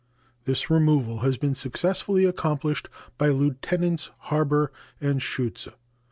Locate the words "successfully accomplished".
1.53-2.89